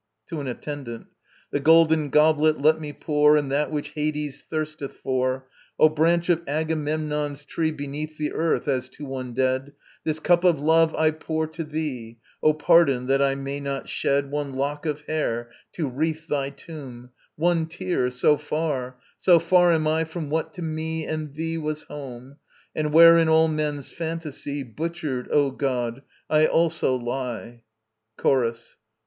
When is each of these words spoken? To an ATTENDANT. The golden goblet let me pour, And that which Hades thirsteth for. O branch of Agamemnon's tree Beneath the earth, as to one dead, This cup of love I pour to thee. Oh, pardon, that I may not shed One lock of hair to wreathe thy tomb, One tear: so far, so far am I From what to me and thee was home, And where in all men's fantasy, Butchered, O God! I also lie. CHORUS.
To 0.29 0.39
an 0.39 0.47
ATTENDANT. 0.47 1.05
The 1.51 1.59
golden 1.59 2.09
goblet 2.09 2.59
let 2.59 2.81
me 2.81 2.91
pour, 2.91 3.37
And 3.37 3.51
that 3.51 3.69
which 3.69 3.89
Hades 3.89 4.41
thirsteth 4.49 4.95
for. 4.95 5.47
O 5.79 5.89
branch 5.89 6.27
of 6.27 6.41
Agamemnon's 6.47 7.45
tree 7.45 7.69
Beneath 7.71 8.17
the 8.17 8.33
earth, 8.33 8.67
as 8.67 8.89
to 8.89 9.05
one 9.05 9.33
dead, 9.35 9.73
This 10.03 10.19
cup 10.19 10.43
of 10.43 10.59
love 10.59 10.95
I 10.95 11.11
pour 11.11 11.45
to 11.49 11.63
thee. 11.63 12.17
Oh, 12.41 12.55
pardon, 12.55 13.05
that 13.05 13.21
I 13.21 13.35
may 13.35 13.59
not 13.59 13.89
shed 13.89 14.31
One 14.31 14.55
lock 14.55 14.87
of 14.87 15.01
hair 15.01 15.51
to 15.73 15.87
wreathe 15.87 16.27
thy 16.27 16.49
tomb, 16.49 17.11
One 17.35 17.67
tear: 17.67 18.09
so 18.09 18.37
far, 18.37 18.97
so 19.19 19.37
far 19.37 19.71
am 19.71 19.85
I 19.85 20.03
From 20.03 20.31
what 20.31 20.51
to 20.55 20.63
me 20.63 21.05
and 21.05 21.35
thee 21.35 21.59
was 21.59 21.83
home, 21.83 22.37
And 22.75 22.91
where 22.91 23.19
in 23.19 23.29
all 23.29 23.47
men's 23.47 23.91
fantasy, 23.91 24.63
Butchered, 24.63 25.27
O 25.31 25.51
God! 25.51 26.01
I 26.27 26.47
also 26.47 26.95
lie. 26.95 27.61
CHORUS. 28.17 28.77